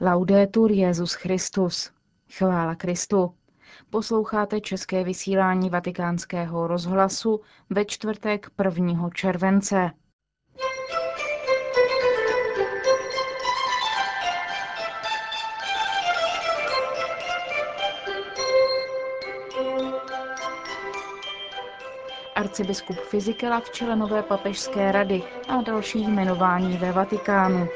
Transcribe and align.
Laudetur 0.00 0.72
Jezus 0.72 1.12
Christus. 1.12 1.90
Chvála 2.32 2.74
Kristu. 2.74 3.34
Posloucháte 3.90 4.60
české 4.60 5.04
vysílání 5.04 5.70
Vatikánského 5.70 6.66
rozhlasu 6.66 7.40
ve 7.70 7.84
čtvrtek 7.84 8.50
1. 8.64 9.10
července. 9.14 9.90
arcibiskup 22.38 22.96
Fizikela 22.96 23.60
v 23.60 23.70
čele 23.70 23.96
nové 23.96 24.22
papežské 24.22 24.92
rady 24.92 25.22
a 25.48 25.62
další 25.62 26.00
jmenování 26.00 26.76
ve 26.76 26.92
Vatikánu, 26.92 27.68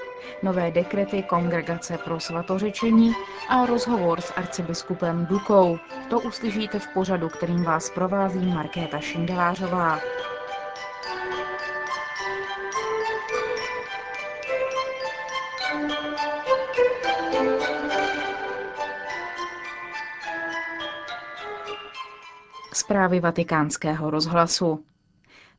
nové 0.42 0.70
dekrety 0.70 1.22
Kongregace 1.22 1.98
pro 1.98 2.20
svatořečení 2.20 3.12
a 3.48 3.66
rozhovor 3.66 4.20
s 4.20 4.32
arcibiskupem 4.36 5.26
Dukou. 5.26 5.78
To 6.10 6.20
uslyšíte 6.20 6.78
v 6.78 6.88
pořadu, 6.88 7.28
kterým 7.28 7.64
vás 7.64 7.90
provází 7.90 8.46
Markéta 8.46 9.00
Šindelářová. 9.00 10.00
Zprávy 22.74 23.20
vatikánského 23.20 24.10
rozhlasu. 24.10 24.84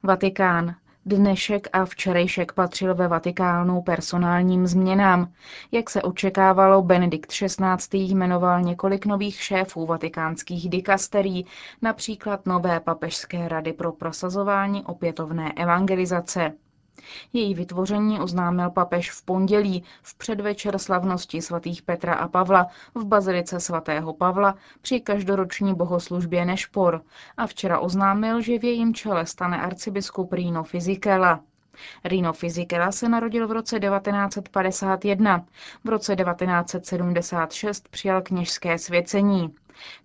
Vatikán. 0.04 0.76
Dnešek 1.06 1.68
a 1.74 1.86
včerejšek 1.86 2.52
patřil 2.54 2.96
ve 2.96 3.08
Vatikánu 3.08 3.82
personálním 3.82 4.68
změnám. 4.68 5.32
Jak 5.72 5.90
se 5.90 6.02
očekávalo, 6.02 6.82
Benedikt 6.82 7.30
XVI. 7.32 7.98
jmenoval 7.98 8.62
několik 8.62 9.06
nových 9.06 9.42
šéfů 9.42 9.86
vatikánských 9.86 10.70
dikasterí, 10.70 11.45
například 11.82 12.45
nové 12.45 12.80
papežské 12.80 13.48
rady 13.48 13.73
pro 13.73 13.92
prosazování 13.92 14.84
opětovné 14.84 15.52
evangelizace. 15.52 16.54
Její 17.33 17.53
vytvoření 17.53 18.19
oznámil 18.19 18.69
papež 18.69 19.11
v 19.11 19.22
pondělí 19.25 19.83
v 20.02 20.17
předvečer 20.17 20.80
slavnosti 20.80 21.41
svatých 21.41 21.81
Petra 21.81 22.13
a 22.13 22.27
Pavla 22.27 22.67
v 22.95 23.05
bazilice 23.05 23.59
svatého 23.59 24.13
Pavla 24.13 24.55
při 24.81 24.99
každoroční 24.99 25.75
bohoslužbě 25.75 26.45
Nešpor 26.45 27.02
a 27.38 27.47
včera 27.47 27.80
oznámil, 27.80 28.41
že 28.41 28.59
v 28.59 28.64
jejím 28.64 28.94
čele 28.94 29.25
stane 29.25 29.61
arcibiskup 29.61 30.33
Rino 30.33 30.64
Fizikela. 30.64 31.39
Rino 32.06 32.34
Fizikela 32.34 32.92
se 32.92 33.10
narodil 33.10 33.48
v 33.48 33.52
roce 33.52 33.80
1951. 33.80 35.46
V 35.84 35.90
roce 35.90 36.16
1976 36.16 37.88
přijal 37.90 38.22
kněžské 38.22 38.78
svěcení. 38.78 39.56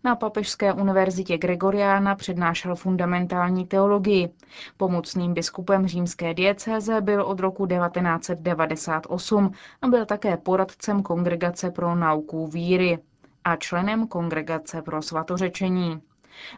Na 0.05 0.17
Papežské 0.17 0.73
univerzitě 0.73 1.39
Gregoriana 1.39 2.15
přednášel 2.15 2.75
fundamentální 2.77 3.67
teologii. 3.67 4.29
Pomocným 4.77 5.35
biskupem 5.35 5.87
římské 5.87 6.35
diecéze 6.35 7.01
byl 7.01 7.23
od 7.23 7.41
roku 7.41 7.67
1998 7.67 9.53
a 9.83 9.89
byl 9.89 10.07
také 10.07 10.37
poradcem 10.37 11.03
Kongregace 11.03 11.71
pro 11.71 11.95
nauku 11.95 12.47
víry 12.47 12.99
a 13.45 13.57
členem 13.57 14.07
Kongregace 14.07 14.83
pro 14.83 15.03
svatořečení. 15.03 16.01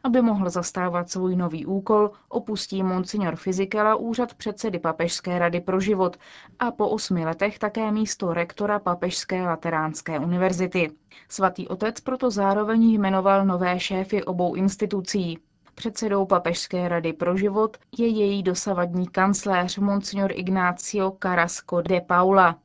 Aby 0.05 0.23
mohl 0.23 0.51
zastávat 0.51 1.11
svůj 1.11 1.37
nový 1.37 1.67
úkol, 1.67 2.11
opustí 2.29 2.83
monsignor 2.83 3.37
Fizikela 3.37 3.95
úřad 3.95 4.35
předsedy 4.35 4.79
Papežské 4.79 5.39
rady 5.39 5.61
pro 5.61 5.81
život 5.81 6.17
a 6.59 6.71
po 6.71 6.89
osmi 6.89 7.25
letech 7.25 7.59
také 7.59 7.91
místo 7.91 8.35
rektora 8.35 8.79
Papežské 8.79 9.43
lateránské 9.43 10.19
univerzity. 10.19 10.91
Svatý 11.29 11.69
otec 11.69 12.01
proto 12.01 12.31
zároveň 12.31 12.83
jmenoval 12.83 13.47
nové 13.47 13.81
šéfy 13.81 14.25
obou 14.25 14.55
institucí. 14.55 15.39
Předsedou 15.75 16.27
Papežské 16.27 16.89
rady 16.89 17.13
pro 17.13 17.37
život 17.37 17.77
je 17.99 18.07
její 18.07 18.43
dosavadní 18.43 19.09
kancléř 19.09 19.79
Monsignor 19.79 20.33
Ignacio 20.35 21.17
Carrasco 21.23 21.81
de 21.81 22.01
Paula. 22.01 22.59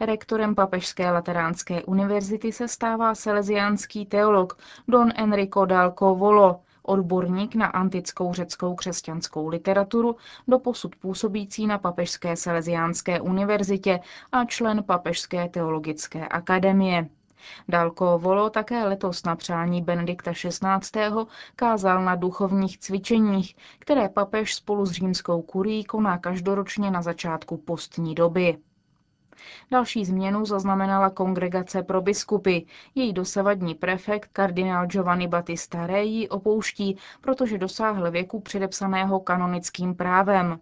Rektorem 0.00 0.54
Papežské 0.54 1.10
lateránské 1.10 1.84
univerzity 1.84 2.52
se 2.52 2.68
stává 2.68 3.14
salesiánský 3.14 4.06
teolog 4.06 4.58
Don 4.88 5.12
Enrico 5.16 5.64
Dalco 5.64 6.14
Volo, 6.14 6.60
odborník 6.82 7.54
na 7.54 7.66
antickou 7.66 8.34
řeckou 8.34 8.74
křesťanskou 8.74 9.48
literaturu, 9.48 10.16
doposud 10.48 10.96
působící 10.96 11.66
na 11.66 11.78
Papežské 11.78 12.36
salesiánské 12.36 13.20
univerzitě 13.20 14.00
a 14.32 14.44
člen 14.44 14.84
Papežské 14.84 15.48
teologické 15.48 16.28
akademie. 16.28 17.08
Dalko 17.68 18.18
Volo 18.18 18.50
také 18.50 18.84
letos 18.84 19.24
na 19.24 19.36
přání 19.36 19.82
Benedikta 19.82 20.32
XVI. 20.32 21.10
kázal 21.56 22.04
na 22.04 22.14
duchovních 22.14 22.78
cvičeních, 22.78 23.56
které 23.78 24.08
papež 24.08 24.54
spolu 24.54 24.86
s 24.86 24.90
římskou 24.90 25.42
kurií 25.42 25.84
koná 25.84 26.18
každoročně 26.18 26.90
na 26.90 27.02
začátku 27.02 27.56
postní 27.56 28.14
doby. 28.14 28.58
Další 29.70 30.04
změnu 30.04 30.44
zaznamenala 30.44 31.10
kongregace 31.10 31.82
pro 31.82 32.02
biskupy. 32.02 32.58
Její 32.94 33.12
dosavadní 33.12 33.74
prefekt 33.74 34.30
kardinál 34.32 34.86
Giovanni 34.86 35.28
Battista 35.28 35.86
Re 35.86 36.02
opouští, 36.30 36.96
protože 37.20 37.58
dosáhl 37.58 38.10
věku 38.10 38.40
předepsaného 38.40 39.20
kanonickým 39.20 39.94
právem. 39.94 40.60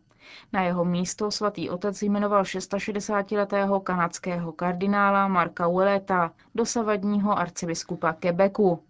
Na 0.53 0.63
jeho 0.63 0.85
místo 0.85 1.31
svatý 1.31 1.71
otec 1.71 2.03
jmenoval 2.03 2.43
660-letého 2.43 3.81
kanadského 3.81 4.53
kardinála 4.53 5.29
Marka 5.29 5.67
Ueleta, 5.67 6.33
dosavadního 6.55 7.39
arcibiskupa 7.39 8.13
Quebecu. 8.13 8.83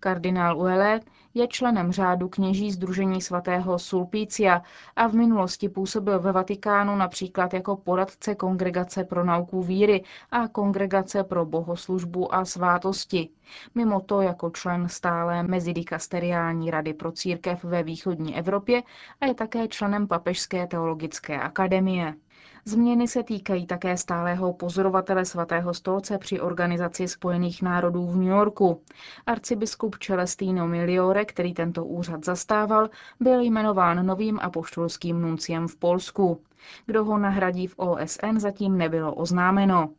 Kardinál 0.00 0.58
Uelet 0.58 1.04
je 1.38 1.48
členem 1.48 1.92
řádu 1.92 2.28
kněží 2.28 2.72
Združení 2.72 3.20
svatého 3.20 3.78
Sulpícia 3.78 4.62
a 4.96 5.06
v 5.06 5.12
minulosti 5.14 5.68
působil 5.68 6.20
ve 6.20 6.32
Vatikánu 6.32 6.96
například 6.96 7.54
jako 7.54 7.76
poradce 7.76 8.34
Kongregace 8.34 9.04
pro 9.04 9.24
nauku 9.24 9.62
víry 9.62 10.04
a 10.30 10.48
Kongregace 10.48 11.24
pro 11.24 11.46
bohoslužbu 11.46 12.34
a 12.34 12.44
svátosti. 12.44 13.28
Mimo 13.74 14.00
to 14.00 14.20
jako 14.20 14.50
člen 14.50 14.88
stále 14.88 15.42
Mezidikasteriální 15.42 16.70
rady 16.70 16.94
pro 16.94 17.12
církev 17.12 17.64
ve 17.64 17.82
východní 17.82 18.36
Evropě 18.36 18.82
a 19.20 19.26
je 19.26 19.34
také 19.34 19.68
členem 19.68 20.08
Papežské 20.08 20.66
teologické 20.66 21.40
akademie. 21.40 22.14
Změny 22.64 23.08
se 23.08 23.22
týkají 23.22 23.66
také 23.66 23.96
stálého 23.96 24.52
pozorovatele 24.52 25.24
svatého 25.24 25.74
stolce 25.74 26.18
při 26.18 26.40
Organizaci 26.40 27.08
spojených 27.08 27.62
národů 27.62 28.06
v 28.06 28.16
New 28.16 28.28
Yorku. 28.28 28.82
Arcibiskup 29.26 29.96
Celestino 29.98 30.68
Miliore, 30.68 31.24
který 31.24 31.54
tento 31.54 31.84
úřad 31.84 32.24
zastával, 32.24 32.90
byl 33.20 33.40
jmenován 33.40 34.06
novým 34.06 34.38
apoštolským 34.42 35.20
nunciem 35.20 35.68
v 35.68 35.76
Polsku. 35.76 36.42
Kdo 36.86 37.04
ho 37.04 37.18
nahradí 37.18 37.66
v 37.66 37.74
OSN, 37.78 38.38
zatím 38.38 38.78
nebylo 38.78 39.14
oznámeno. 39.14 39.90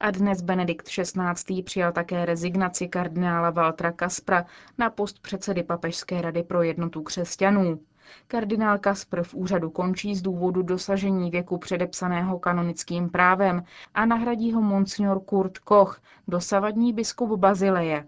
A 0.00 0.10
dnes 0.10 0.42
Benedikt 0.42 0.88
XVI. 0.88 1.62
přijal 1.62 1.92
také 1.92 2.24
rezignaci 2.26 2.88
kardinála 2.88 3.50
Valtra 3.50 3.92
Kaspra 3.92 4.46
na 4.78 4.90
post 4.90 5.18
předsedy 5.20 5.62
Papežské 5.62 6.22
rady 6.22 6.42
pro 6.42 6.62
jednotu 6.62 7.02
křesťanů. 7.02 7.80
Kardinál 8.28 8.78
Kasper 8.78 9.22
v 9.22 9.34
úřadu 9.34 9.70
končí 9.70 10.14
z 10.14 10.22
důvodu 10.22 10.62
dosažení 10.62 11.30
věku 11.30 11.58
předepsaného 11.58 12.38
kanonickým 12.38 13.10
právem 13.10 13.64
a 13.94 14.06
nahradí 14.06 14.52
ho 14.52 14.62
monsignor 14.62 15.20
Kurt 15.20 15.58
Koch, 15.58 16.00
dosavadní 16.28 16.92
biskup 16.92 17.30
Bazileje. 17.38 18.06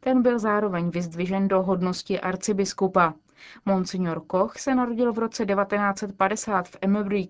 Ten 0.00 0.22
byl 0.22 0.38
zároveň 0.38 0.90
vyzdvižen 0.90 1.48
do 1.48 1.62
hodnosti 1.62 2.20
arcibiskupa. 2.20 3.14
Monsignor 3.66 4.20
Koch 4.26 4.58
se 4.58 4.74
narodil 4.74 5.12
v 5.12 5.18
roce 5.18 5.46
1950 5.46 6.68
v 6.68 6.76
Emmerich. 6.80 7.28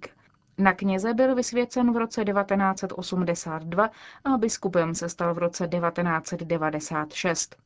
Na 0.58 0.72
kněze 0.72 1.14
byl 1.14 1.34
vysvěcen 1.34 1.92
v 1.92 1.96
roce 1.96 2.25
1982 2.25 3.91
a 4.25 4.38
biskupem 4.38 4.94
se 4.94 5.08
stal 5.08 5.34
v 5.34 5.38
roce 5.38 5.69
1996. 5.69 7.56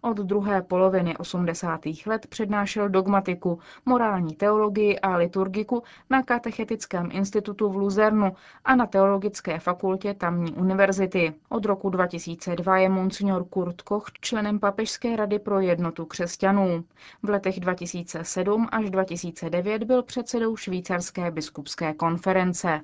Od 0.00 0.16
druhé 0.16 0.62
poloviny 0.62 1.16
80. 1.16 1.80
let 2.06 2.26
přednášel 2.26 2.88
dogmatiku, 2.88 3.58
morální 3.86 4.34
teologii 4.34 4.98
a 4.98 5.16
liturgiku 5.16 5.82
na 6.10 6.22
Katechetickém 6.22 7.08
institutu 7.12 7.68
v 7.68 7.76
Luzernu 7.76 8.32
a 8.64 8.76
na 8.76 8.86
Teologické 8.86 9.58
fakultě 9.58 10.14
tamní 10.14 10.52
univerzity. 10.52 11.34
Od 11.48 11.64
roku 11.64 11.90
2002 11.90 12.78
je 12.78 12.88
monsignor 12.88 13.44
Kurt 13.44 13.82
Koch 13.82 14.04
členem 14.20 14.58
Papežské 14.58 15.16
rady 15.16 15.38
pro 15.38 15.60
jednotu 15.60 16.04
křesťanů. 16.06 16.84
V 17.22 17.28
letech 17.28 17.60
2007 17.60 18.68
až 18.72 18.90
2009 18.90 19.84
byl 19.84 20.02
předsedou 20.02 20.56
Švýcarské 20.56 21.30
biskupské 21.30 21.94
konference. 21.94 22.80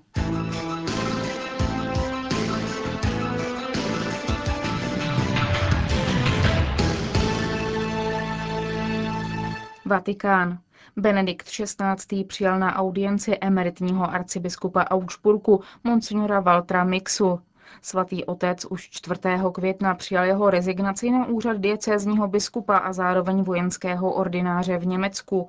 Vatikán. 9.87 10.59
Benedikt 10.97 11.47
XVI. 11.49 12.25
přijal 12.25 12.59
na 12.59 12.77
audienci 12.77 13.39
emeritního 13.41 14.11
arcibiskupa 14.11 14.85
Augsburgu, 14.85 15.61
monsignora 15.85 16.41
Valtra 16.41 16.85
Mixu. 16.85 17.41
Svatý 17.83 18.25
otec 18.25 18.65
už 18.65 18.91
4. 18.91 19.21
května 19.53 19.95
přijal 19.95 20.25
jeho 20.25 20.51
rezignaci 20.51 21.11
na 21.11 21.27
úřad 21.27 21.57
diecézního 21.57 22.29
biskupa 22.29 22.77
a 22.77 22.93
zároveň 22.93 23.43
vojenského 23.43 24.13
ordináře 24.13 24.79
v 24.79 24.87
Německu. 24.87 25.49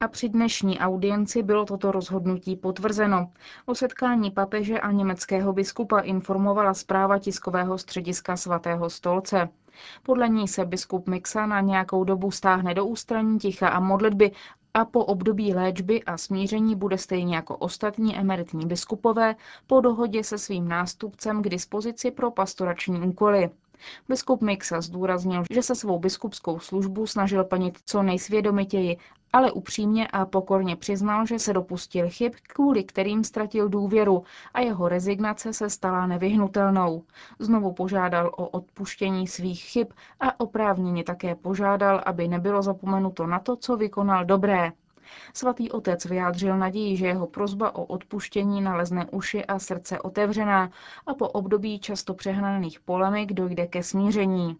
A 0.00 0.08
při 0.08 0.28
dnešní 0.28 0.78
audienci 0.78 1.42
bylo 1.42 1.64
toto 1.64 1.92
rozhodnutí 1.92 2.56
potvrzeno. 2.56 3.30
O 3.66 3.74
setkání 3.74 4.30
papeže 4.30 4.80
a 4.80 4.90
německého 4.90 5.52
biskupa 5.52 5.98
informovala 6.00 6.74
zpráva 6.74 7.18
tiskového 7.18 7.78
střediska 7.78 8.36
svatého 8.36 8.90
stolce. 8.90 9.48
Podle 10.02 10.28
ní 10.28 10.48
se 10.48 10.64
biskup 10.64 11.08
Mixa 11.08 11.46
na 11.46 11.60
nějakou 11.60 12.04
dobu 12.04 12.30
stáhne 12.30 12.74
do 12.74 12.86
ústraní 12.86 13.38
ticha 13.38 13.68
a 13.68 13.80
modlitby 13.80 14.32
a 14.74 14.84
po 14.84 15.04
období 15.04 15.54
léčby 15.54 16.02
a 16.04 16.18
smíření 16.18 16.76
bude 16.76 16.98
stejně 16.98 17.36
jako 17.36 17.56
ostatní 17.56 18.16
emeritní 18.16 18.66
biskupové 18.66 19.36
po 19.66 19.80
dohodě 19.80 20.24
se 20.24 20.38
svým 20.38 20.68
nástupcem 20.68 21.42
k 21.42 21.48
dispozici 21.48 22.10
pro 22.10 22.30
pastorační 22.30 23.00
úkoly. 23.00 23.50
Biskup 24.08 24.42
Mixa 24.42 24.80
zdůraznil, 24.80 25.44
že 25.50 25.62
se 25.62 25.74
svou 25.74 25.98
biskupskou 25.98 26.58
službu 26.58 27.06
snažil 27.06 27.44
plnit 27.44 27.78
co 27.86 28.02
nejsvědomitěji, 28.02 28.96
ale 29.32 29.52
upřímně 29.52 30.08
a 30.08 30.26
pokorně 30.26 30.76
přiznal, 30.76 31.26
že 31.26 31.38
se 31.38 31.52
dopustil 31.52 32.10
chyb, 32.10 32.32
kvůli 32.42 32.84
kterým 32.84 33.24
ztratil 33.24 33.68
důvěru 33.68 34.24
a 34.54 34.60
jeho 34.60 34.88
rezignace 34.88 35.52
se 35.52 35.70
stala 35.70 36.06
nevyhnutelnou. 36.06 37.02
Znovu 37.38 37.72
požádal 37.72 38.26
o 38.36 38.48
odpuštění 38.48 39.26
svých 39.26 39.62
chyb 39.62 39.86
a 40.20 40.40
oprávněně 40.40 41.04
také 41.04 41.34
požádal, 41.34 42.02
aby 42.06 42.28
nebylo 42.28 42.62
zapomenuto 42.62 43.26
na 43.26 43.38
to, 43.38 43.56
co 43.56 43.76
vykonal 43.76 44.24
dobré. 44.24 44.72
Svatý 45.34 45.70
otec 45.70 46.04
vyjádřil 46.04 46.58
naději, 46.58 46.96
že 46.96 47.06
jeho 47.06 47.26
prozba 47.26 47.74
o 47.74 47.84
odpuštění 47.84 48.60
nalezne 48.60 49.06
uši 49.10 49.44
a 49.44 49.58
srdce 49.58 50.00
otevřená 50.00 50.70
a 51.06 51.14
po 51.14 51.28
období 51.28 51.78
často 51.78 52.14
přehnaných 52.14 52.80
polemik 52.80 53.32
dojde 53.32 53.66
ke 53.66 53.82
smíření. 53.82 54.56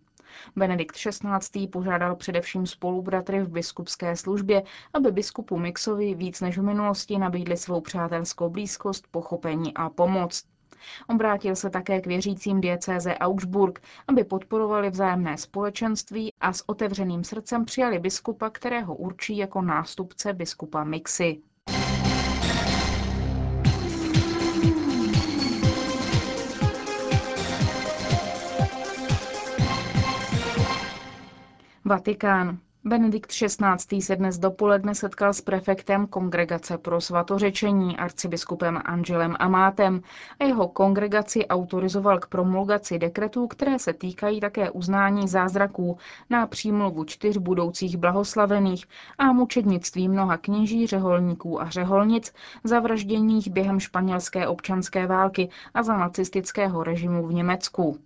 Benedikt 0.56 0.96
XVI. 0.96 1.66
požádal 1.66 2.16
především 2.16 2.66
spolubratry 2.66 3.42
v 3.42 3.48
biskupské 3.48 4.16
službě, 4.16 4.62
aby 4.94 5.12
biskupu 5.12 5.58
Mixovi 5.58 6.14
víc 6.14 6.40
než 6.40 6.58
v 6.58 6.62
minulosti 6.62 7.18
nabídli 7.18 7.56
svou 7.56 7.80
přátelskou 7.80 8.50
blízkost, 8.50 9.06
pochopení 9.10 9.74
a 9.74 9.90
pomoc. 9.90 10.44
Obrátil 11.08 11.56
se 11.56 11.70
také 11.70 12.00
k 12.00 12.06
věřícím 12.06 12.60
diecéze 12.60 13.14
Augsburg, 13.14 13.82
aby 14.08 14.24
podporovali 14.24 14.90
vzájemné 14.90 15.38
společenství 15.38 16.32
a 16.40 16.52
s 16.52 16.68
otevřeným 16.68 17.24
srdcem 17.24 17.64
přijali 17.64 17.98
biskupa, 17.98 18.50
kterého 18.50 18.94
určí 18.94 19.36
jako 19.36 19.62
nástupce 19.62 20.32
biskupa 20.32 20.84
Mixy. 20.84 21.42
Vatikán. 31.84 32.58
Benedikt 32.84 33.30
XVI. 33.32 34.02
se 34.02 34.16
dnes 34.16 34.38
dopoledne 34.38 34.94
setkal 34.94 35.32
s 35.34 35.40
prefektem 35.40 36.06
Kongregace 36.06 36.78
pro 36.78 37.00
svatořečení 37.00 37.96
arcibiskupem 37.96 38.80
Angelem 38.84 39.36
Amátem 39.38 40.02
a 40.40 40.44
jeho 40.44 40.68
kongregaci 40.68 41.46
autorizoval 41.46 42.18
k 42.18 42.26
promulgaci 42.26 42.98
dekretů, 42.98 43.46
které 43.46 43.78
se 43.78 43.92
týkají 43.92 44.40
také 44.40 44.70
uznání 44.70 45.28
zázraků 45.28 45.98
na 46.30 46.46
přímluvu 46.46 47.04
čtyř 47.04 47.36
budoucích 47.36 47.96
blahoslavených 47.96 48.86
a 49.18 49.32
mučednictví 49.32 50.08
mnoha 50.08 50.36
kněží, 50.36 50.86
řeholníků 50.86 51.62
a 51.62 51.70
řeholnic 51.70 52.32
zavražděných 52.64 53.50
během 53.50 53.80
španělské 53.80 54.48
občanské 54.48 55.06
války 55.06 55.48
a 55.74 55.82
za 55.82 55.96
nacistického 55.96 56.84
režimu 56.84 57.26
v 57.26 57.32
Německu. 57.34 57.98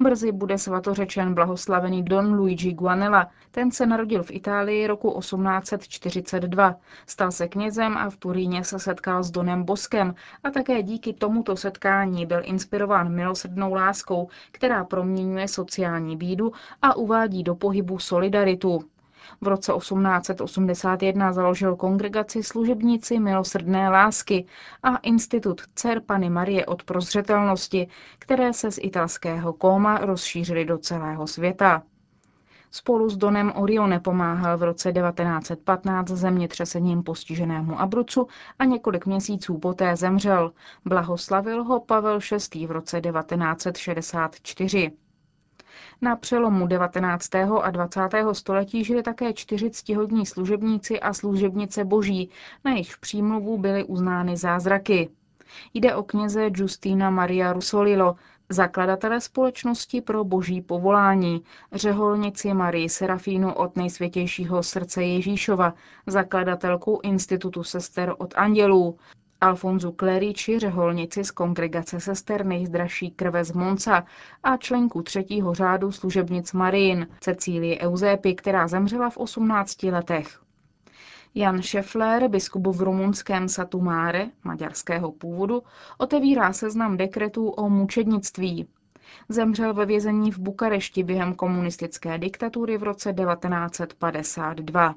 Brzy 0.00 0.32
bude 0.32 0.58
svatořečen 0.58 1.34
blahoslavený 1.34 2.02
Don 2.02 2.34
Luigi 2.34 2.72
Guanella. 2.72 3.30
Ten 3.50 3.70
se 3.70 3.86
narodil 3.86 4.22
v 4.22 4.30
Itálii 4.30 4.86
roku 4.86 5.18
1842. 5.20 6.76
Stal 7.06 7.30
se 7.30 7.48
knězem 7.48 7.96
a 7.96 8.10
v 8.10 8.16
Turíně 8.16 8.64
se 8.64 8.78
setkal 8.78 9.22
s 9.22 9.30
Donem 9.30 9.64
Boskem 9.64 10.14
a 10.44 10.50
také 10.50 10.82
díky 10.82 11.12
tomuto 11.12 11.56
setkání 11.56 12.26
byl 12.26 12.40
inspirován 12.44 13.14
milosrdnou 13.14 13.74
láskou, 13.74 14.28
která 14.52 14.84
proměňuje 14.84 15.48
sociální 15.48 16.16
bídu 16.16 16.52
a 16.82 16.96
uvádí 16.96 17.42
do 17.42 17.54
pohybu 17.54 17.98
solidaritu. 17.98 18.91
V 19.40 19.48
roce 19.48 19.72
1881 19.72 21.32
založil 21.32 21.76
kongregaci 21.76 22.42
služebníci 22.42 23.18
milosrdné 23.18 23.88
lásky 23.88 24.46
a 24.82 24.96
institut 24.96 25.60
Cer 25.74 26.00
Pany 26.00 26.30
Marie 26.30 26.66
od 26.66 26.82
prozřetelnosti, 26.82 27.88
které 28.18 28.52
se 28.52 28.70
z 28.70 28.78
italského 28.82 29.52
kóma 29.52 29.98
rozšířily 29.98 30.64
do 30.64 30.78
celého 30.78 31.26
světa. 31.26 31.82
Spolu 32.74 33.10
s 33.10 33.16
Donem 33.16 33.52
Orione 33.56 34.00
pomáhal 34.00 34.58
v 34.58 34.62
roce 34.62 34.92
1915 34.92 36.08
zemětřesením 36.08 37.02
postiženému 37.02 37.80
Abrucu 37.80 38.26
a 38.58 38.64
několik 38.64 39.06
měsíců 39.06 39.58
poté 39.58 39.96
zemřel. 39.96 40.52
Blahoslavil 40.84 41.64
ho 41.64 41.80
Pavel 41.80 42.18
VI. 42.54 42.66
v 42.66 42.70
roce 42.70 43.00
1964. 43.00 44.92
Na 46.00 46.16
přelomu 46.16 46.66
19. 46.66 47.34
a 47.62 47.70
20. 47.70 48.00
století 48.32 48.84
žili 48.84 49.02
také 49.02 49.32
čtyři 49.32 49.70
ctihodní 49.70 50.26
služebníci 50.26 51.00
a 51.00 51.12
služebnice 51.12 51.84
boží, 51.84 52.30
na 52.64 52.70
jejich 52.70 52.98
přímluvu 52.98 53.58
byly 53.58 53.84
uznány 53.84 54.36
zázraky. 54.36 55.08
Jde 55.74 55.94
o 55.94 56.02
kněze 56.02 56.50
Justina 56.54 57.10
Maria 57.10 57.52
Rusolilo, 57.52 58.16
zakladatele 58.48 59.20
společnosti 59.20 60.00
pro 60.00 60.24
boží 60.24 60.60
povolání, 60.60 61.42
řeholnici 61.72 62.54
Marii 62.54 62.88
Serafínu 62.88 63.52
od 63.52 63.76
nejsvětějšího 63.76 64.62
srdce 64.62 65.04
Ježíšova, 65.04 65.74
zakladatelku 66.06 67.00
Institutu 67.02 67.64
sester 67.64 68.14
od 68.18 68.34
andělů, 68.36 68.98
Alfonzu 69.42 69.92
Kleriči, 69.92 70.58
řeholnici 70.58 71.24
z 71.24 71.30
kongregace 71.30 72.00
sester 72.00 72.46
nejzdražší 72.46 73.10
krve 73.10 73.44
z 73.44 73.52
Monca 73.52 74.04
a 74.42 74.56
členku 74.56 75.02
třetího 75.02 75.54
řádu 75.54 75.92
služebnic 75.92 76.52
Marin, 76.52 77.06
Cecílie 77.20 77.78
Eusépy, 77.80 78.34
která 78.34 78.68
zemřela 78.68 79.10
v 79.10 79.16
18 79.16 79.82
letech. 79.82 80.40
Jan 81.34 81.62
Šefler, 81.62 82.28
biskup 82.28 82.66
v 82.66 82.82
rumunském 82.82 83.48
Satumáre, 83.48 84.26
maďarského 84.44 85.12
původu, 85.12 85.62
otevírá 85.98 86.52
seznam 86.52 86.96
dekretů 86.96 87.48
o 87.48 87.68
mučednictví. 87.68 88.68
Zemřel 89.28 89.74
ve 89.74 89.86
vězení 89.86 90.32
v 90.32 90.38
Bukarešti 90.38 91.02
během 91.02 91.34
komunistické 91.34 92.18
diktatury 92.18 92.78
v 92.78 92.82
roce 92.82 93.12
1952. 93.12 94.94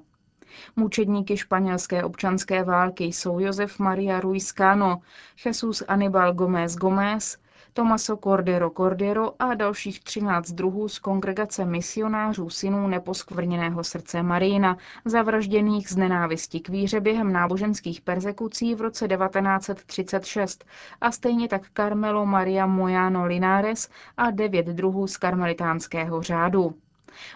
Mučedníky 0.75 1.37
španělské 1.37 2.03
občanské 2.03 2.63
války 2.63 3.03
jsou 3.03 3.39
Josef 3.39 3.79
Maria 3.79 4.19
Ruiz 4.19 4.53
Cano, 4.53 5.01
Jesus 5.45 5.83
Anibal 5.87 6.33
Gómez 6.33 6.75
Gómez, 6.75 7.37
Tomaso 7.77 8.17
Cordero 8.17 8.69
Cordero 8.69 9.31
a 9.39 9.53
dalších 9.53 10.03
13 10.03 10.51
druhů 10.51 10.89
z 10.89 10.99
kongregace 10.99 11.65
misionářů 11.65 12.49
synů 12.49 12.87
neposkvrněného 12.87 13.83
srdce 13.83 14.23
Marína, 14.23 14.77
zavražděných 15.05 15.89
z 15.89 15.97
nenávisti 15.97 16.59
k 16.59 16.69
víře 16.69 16.99
během 16.99 17.33
náboženských 17.33 18.01
persekucí 18.01 18.75
v 18.75 18.81
roce 18.81 19.07
1936 19.07 20.65
a 21.01 21.11
stejně 21.11 21.47
tak 21.47 21.61
Carmelo 21.73 22.25
Maria 22.25 22.65
Mojano 22.65 23.25
Linares 23.25 23.89
a 24.17 24.31
devět 24.31 24.65
druhů 24.65 25.07
z 25.07 25.17
karmelitánského 25.17 26.21
řádu. 26.21 26.75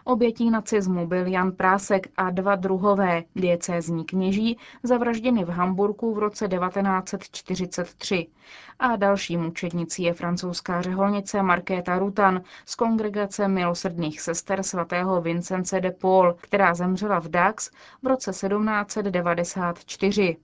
Obětí 0.03 0.49
nacismu 0.49 1.07
byl 1.07 1.27
Jan 1.27 1.51
Prásek 1.51 2.07
a 2.17 2.29
dva 2.29 2.55
druhové 2.55 3.23
diecézní 3.35 4.05
kněží 4.05 4.57
zavražděni 4.83 5.45
v 5.45 5.49
Hamburku 5.49 6.13
v 6.13 6.19
roce 6.19 6.47
1943. 6.47 8.27
A 8.79 8.95
další 8.95 9.37
mučednicí 9.37 10.03
je 10.03 10.13
francouzská 10.13 10.81
řeholnice 10.81 11.43
Markéta 11.43 11.99
Rutan 11.99 12.41
z 12.65 12.75
kongregace 12.75 13.47
milosrdných 13.47 14.21
sester 14.21 14.63
svatého 14.63 15.21
Vincence 15.21 15.81
de 15.81 15.91
Paul, 15.91 16.35
která 16.41 16.73
zemřela 16.73 17.19
v 17.19 17.27
Dax 17.27 17.71
v 18.03 18.07
roce 18.07 18.31
1794 18.31 20.37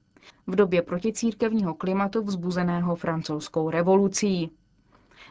v 0.48 0.56
době 0.56 0.82
proticírkevního 0.82 1.74
klimatu 1.74 2.24
vzbuzeného 2.24 2.96
francouzskou 2.96 3.70
revolucí. 3.70 4.51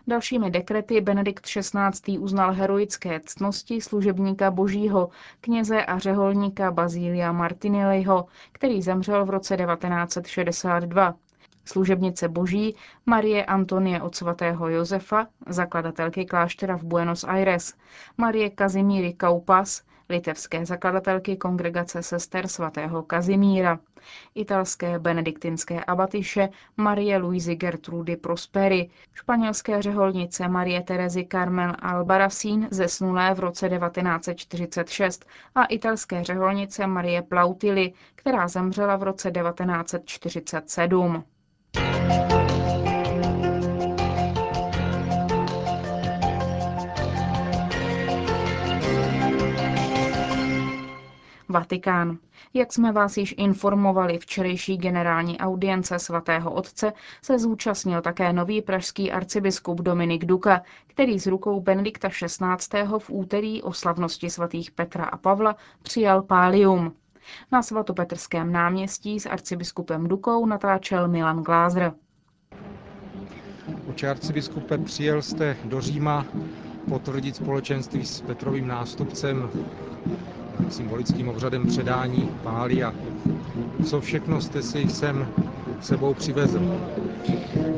Dalšími 0.06 0.50
dekrety 0.50 1.00
Benedikt 1.00 1.44
XVI. 1.46 2.18
uznal 2.18 2.52
heroické 2.52 3.20
ctnosti 3.20 3.80
služebníka 3.80 4.50
božího, 4.50 5.10
kněze 5.40 5.84
a 5.84 5.98
řeholníka 5.98 6.70
Bazília 6.70 7.32
Martinelliho, 7.32 8.26
který 8.52 8.82
zemřel 8.82 9.24
v 9.24 9.30
roce 9.30 9.56
1962. 9.56 11.14
Služebnice 11.64 12.28
boží 12.28 12.76
Marie 13.06 13.44
Antonie 13.44 14.02
od 14.02 14.14
svatého 14.14 14.68
Josefa, 14.68 15.26
zakladatelky 15.48 16.24
kláštera 16.26 16.76
v 16.76 16.82
Buenos 16.84 17.24
Aires, 17.24 17.74
Marie 18.16 18.50
Kazimíry 18.50 19.12
Kaupas, 19.12 19.82
litevské 20.08 20.66
zakladatelky 20.66 21.36
kongregace 21.36 22.02
sester 22.02 22.48
svatého 22.48 23.02
Kazimíra, 23.02 23.78
italské 24.34 24.98
benediktinské 24.98 25.84
abatyše 25.84 26.48
Marie 26.76 27.16
Luisi 27.18 27.54
Gertrudy 27.56 28.16
Prosperi, 28.16 28.90
španělské 29.14 29.82
řeholnice 29.82 30.48
Marie 30.48 30.82
Terezy 30.82 31.26
Carmen 31.32 31.76
Albaracín 31.82 32.68
zesnulé 32.70 33.34
v 33.34 33.40
roce 33.40 33.68
1946 33.68 35.24
a 35.54 35.64
italské 35.64 36.24
řeholnice 36.24 36.86
Marie 36.86 37.22
Plautili, 37.22 37.92
která 38.14 38.48
zemřela 38.48 38.96
v 38.96 39.02
roce 39.02 39.30
1947. 39.30 41.24
Vatikán. 51.54 52.18
Jak 52.54 52.72
jsme 52.72 52.92
vás 52.92 53.16
již 53.16 53.34
informovali, 53.38 54.18
včerejší 54.18 54.76
generální 54.76 55.38
audience 55.38 55.98
svatého 55.98 56.52
otce 56.52 56.92
se 57.22 57.38
zúčastnil 57.38 58.02
také 58.02 58.32
nový 58.32 58.62
pražský 58.62 59.12
arcibiskup 59.12 59.80
Dominik 59.80 60.24
Duka, 60.24 60.62
který 60.86 61.18
z 61.18 61.26
rukou 61.26 61.60
Benedikta 61.60 62.08
XVI. 62.08 62.82
v 62.98 63.10
úterý 63.10 63.62
o 63.62 63.72
slavnosti 63.72 64.30
svatých 64.30 64.70
Petra 64.70 65.04
a 65.04 65.16
Pavla 65.16 65.56
přijal 65.82 66.22
pálium. 66.22 66.92
Na 67.52 67.62
svatopetrském 67.62 68.52
náměstí 68.52 69.20
s 69.20 69.26
arcibiskupem 69.26 70.08
Dukou 70.08 70.46
natáčel 70.46 71.08
Milan 71.08 71.42
Glázer. 71.42 71.92
Oče 73.88 74.10
arcibiskupe, 74.10 74.78
přijel 74.78 75.22
jste 75.22 75.56
do 75.64 75.80
Říma 75.80 76.26
potvrdit 76.88 77.36
společenství 77.36 78.06
s 78.06 78.20
Petrovým 78.20 78.66
nástupcem 78.68 79.50
symbolickým 80.68 81.28
obřadem 81.28 81.66
předání 81.66 82.30
pály 82.42 82.82
a 82.84 82.94
co 83.86 84.00
všechno 84.00 84.40
jste 84.40 84.62
si 84.62 84.88
sem 84.88 85.26
sebou 85.80 86.14
přivezl? 86.14 86.60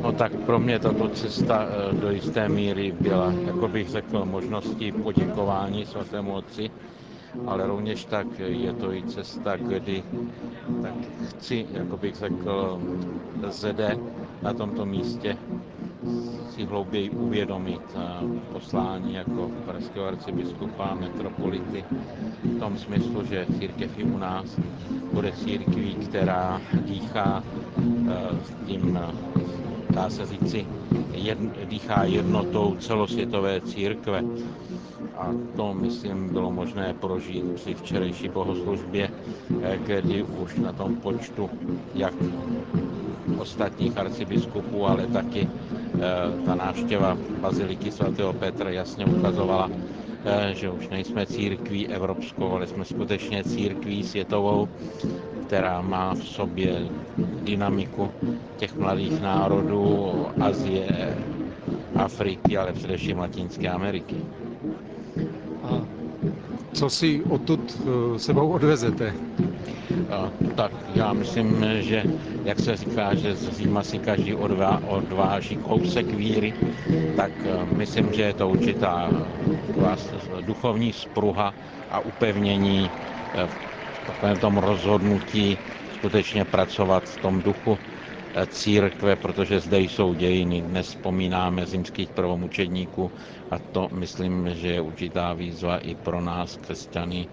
No 0.01 0.11
tak 0.11 0.31
pro 0.35 0.59
mě 0.59 0.79
tato 0.79 1.07
cesta 1.09 1.65
eh, 1.69 1.95
do 1.95 2.11
jisté 2.11 2.49
míry 2.49 2.93
byla, 3.01 3.31
jako 3.45 3.67
bych 3.67 3.89
řekl, 3.89 4.25
možností 4.25 4.91
poděkování 4.91 5.85
svatému 5.85 6.33
otci, 6.33 6.69
ale 7.47 7.67
rovněž 7.67 8.05
tak 8.05 8.27
je 8.39 8.73
to 8.73 8.93
i 8.93 9.03
cesta, 9.03 9.57
kdy 9.57 10.03
tak 10.81 10.93
chci, 11.29 11.65
jako 11.71 11.97
bych 11.97 12.15
řekl, 12.15 12.79
zde 13.49 13.97
na 14.41 14.53
tomto 14.53 14.85
místě 14.85 15.37
si 16.55 16.65
hlouběji 16.65 17.09
uvědomit 17.09 17.81
poslání 18.51 19.13
jako 19.13 19.51
pražského 19.65 20.05
arcibiskupa, 20.05 20.95
metropolity, 20.99 21.85
v 22.43 22.59
tom 22.59 22.77
smyslu, 22.77 23.25
že 23.25 23.47
církev 23.59 23.99
i 23.99 24.03
u 24.03 24.17
nás 24.17 24.59
bude 25.13 25.31
církví, 25.31 25.95
která 25.95 26.61
dýchá 26.85 27.43
tím, 28.65 28.99
dá 29.89 30.09
se 30.09 30.25
říci, 30.25 30.67
jed, 31.13 31.37
dýchá 31.65 32.03
jednotou 32.03 32.75
celosvětové 32.79 33.61
církve. 33.61 34.23
A 35.17 35.33
to, 35.55 35.73
myslím, 35.73 36.29
bylo 36.29 36.51
možné 36.51 36.93
prožít 36.93 37.45
při 37.55 37.73
včerejší 37.73 38.29
bohoslužbě, 38.29 39.09
eh, 39.63 39.77
kdy 39.77 40.23
už 40.23 40.55
na 40.55 40.73
tom 40.73 40.95
počtu 40.95 41.49
jak 41.95 42.13
ostatních 43.37 43.97
arcibiskupů, 43.97 44.85
ale 44.85 45.07
taky 45.07 45.47
eh, 45.47 45.76
ta 46.45 46.55
návštěva 46.55 47.17
Baziliky 47.41 47.91
svatého 47.91 48.33
Petra 48.33 48.69
jasně 48.69 49.05
ukazovala, 49.05 49.69
eh, 50.25 50.53
že 50.53 50.69
už 50.69 50.89
nejsme 50.89 51.25
církví 51.25 51.87
evropskou, 51.87 52.51
ale 52.51 52.67
jsme 52.67 52.85
skutečně 52.85 53.43
církví 53.43 54.03
světovou, 54.03 54.67
která 55.47 55.81
má 55.81 56.13
v 56.13 56.23
sobě 56.23 56.81
dynamiku 57.43 58.09
těch 58.57 58.75
mladých 58.75 59.21
národů 59.21 60.11
Azie, 60.41 61.17
Afriky, 61.95 62.57
ale 62.57 62.73
především 62.73 63.17
Latinské 63.19 63.69
Ameriky. 63.69 64.15
A 65.63 65.81
co 66.73 66.89
si 66.89 67.23
odtud 67.29 67.81
eh, 67.81 68.19
sebou 68.19 68.49
odvezete? 68.49 69.13
A, 70.09 70.29
tak 70.55 70.71
já 70.95 71.13
myslím, 71.13 71.65
že 71.79 72.03
jak 72.47 72.59
se 72.59 72.75
říká, 72.77 73.15
že 73.15 73.35
z 73.35 73.57
Říma 73.57 73.83
si 73.83 73.99
každý 73.99 74.33
odvá, 74.35 74.81
odváží 74.87 75.57
kousek 75.57 76.05
víry, 76.05 76.53
tak 77.15 77.31
eh, 77.43 77.75
myslím, 77.75 78.13
že 78.13 78.21
je 78.21 78.33
to 78.33 78.49
určitá 78.49 79.09
duchovní 80.41 80.93
spruha 80.93 81.53
a 81.91 81.99
upevnění 81.99 82.89
eh, 83.35 83.47
v 84.35 84.39
tom 84.39 84.57
rozhodnutí 84.57 85.57
skutečně 85.99 86.45
pracovat 86.45 87.03
v 87.09 87.17
tom 87.21 87.41
duchu 87.41 87.77
církve, 88.47 89.15
protože 89.15 89.59
zde 89.59 89.79
jsou 89.79 90.13
dějiny. 90.13 90.61
Dnes 90.61 90.87
vzpomínáme 90.87 91.65
zimských 91.65 92.09
prvomučedníků 92.09 93.11
a 93.51 93.59
to 93.59 93.89
myslím, 93.91 94.49
že 94.55 94.67
je 94.67 94.81
určitá 94.81 95.33
výzva 95.33 95.77
i 95.77 95.95
pro 95.95 96.21
nás, 96.21 96.57
křesťany, 96.57 97.27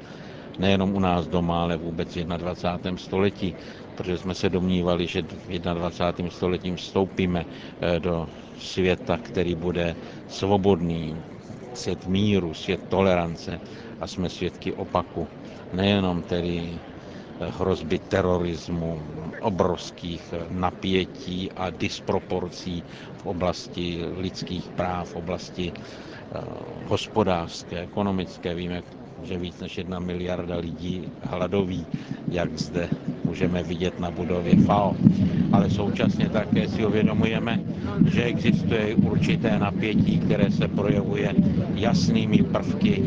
nejenom 0.58 0.94
u 0.94 1.00
nás 1.00 1.26
doma, 1.26 1.62
ale 1.62 1.76
vůbec 1.76 2.16
v 2.16 2.24
21. 2.24 2.96
století, 2.98 3.54
protože 3.96 4.18
jsme 4.18 4.34
se 4.34 4.50
domnívali, 4.50 5.06
že 5.06 5.22
v 5.22 5.58
21. 5.58 6.30
století 6.30 6.72
vstoupíme 6.76 7.44
eh, 7.80 8.00
do 8.00 8.28
světa, 8.58 9.18
který 9.22 9.54
bude 9.54 9.96
svobodný, 10.28 11.16
svět 11.74 12.06
míru, 12.06 12.54
svět 12.54 12.80
tolerance 12.88 13.60
a 14.00 14.06
jsme 14.06 14.30
svědky 14.30 14.72
opaku. 14.72 15.28
Nejenom 15.72 16.22
tedy 16.22 16.78
hrozby 17.40 17.98
terorismu, 17.98 19.02
obrovských 19.40 20.34
napětí 20.48 21.52
a 21.52 21.70
disproporcí 21.70 22.84
v 23.16 23.26
oblasti 23.26 23.98
lidských 24.16 24.70
práv, 24.70 25.10
v 25.10 25.16
oblasti 25.16 25.72
eh, 25.74 26.38
hospodářské, 26.86 27.80
ekonomické. 27.80 28.54
Víme, 28.54 28.82
že 29.22 29.38
víc 29.38 29.60
než 29.60 29.78
jedna 29.78 29.98
miliarda 29.98 30.56
lidí 30.56 31.12
hladoví, 31.22 31.86
jak 32.30 32.58
zde 32.58 32.90
můžeme 33.34 33.62
vidět 33.62 34.00
na 34.00 34.10
budově 34.10 34.56
FAO. 34.56 34.96
Ale 35.52 35.70
současně 35.70 36.28
také 36.28 36.68
si 36.68 36.86
uvědomujeme, 36.86 37.60
že 38.06 38.22
existuje 38.24 38.94
určité 38.94 39.58
napětí, 39.58 40.18
které 40.18 40.50
se 40.50 40.68
projevuje 40.68 41.34
jasnými 41.74 42.38
prvky 42.38 43.02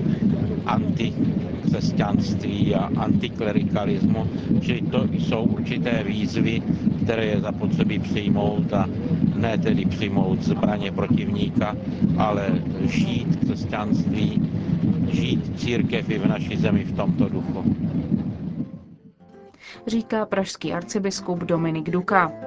antikřesťanství 0.65 2.75
a 2.75 2.89
antiklerikalismu, 2.97 4.27
že 4.61 4.75
to 4.91 5.07
jsou 5.19 5.43
určité 5.43 6.03
výzvy, 6.03 6.61
které 7.03 7.25
je 7.25 7.41
zapotřebí 7.41 7.99
přijmout 7.99 8.73
a 8.73 8.89
ne 9.35 9.57
tedy 9.57 9.85
přijmout 9.85 10.43
zbraně 10.43 10.91
protivníka, 10.91 11.75
ale 12.17 12.47
žít 12.91 13.35
křesťanství, 13.35 14.41
žít 15.11 15.59
církev 15.59 16.09
i 16.09 16.17
v 16.19 16.27
naší 16.27 16.57
zemi 16.57 16.83
v 16.83 16.91
tomto 16.95 17.29
duchu. 17.29 17.86
Říká 19.87 20.25
pražský 20.25 20.73
arcibiskup 20.73 21.39
Dominik 21.39 21.89
Duka. 21.89 22.46